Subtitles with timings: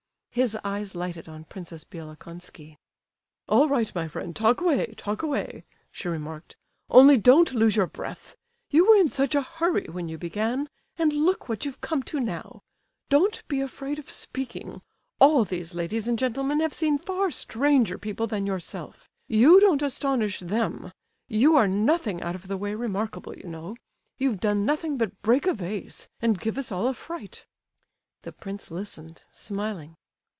[0.33, 2.77] His eyes lighted on Princess Bielokonski.
[3.49, 6.55] "All right, my friend, talk away, talk away!" she remarked.
[6.89, 8.37] "Only don't lose your breath;
[8.69, 12.21] you were in such a hurry when you began, and look what you've come to
[12.21, 12.61] now!
[13.09, 18.45] Don't be afraid of speaking—all these ladies and gentlemen have seen far stranger people than
[18.45, 20.93] yourself; you don't astonish them.
[21.27, 23.75] You are nothing out of the way remarkable, you know.
[24.17, 27.45] You've done nothing but break a vase, and give us all a fright."
[28.21, 29.97] The prince listened, smiling.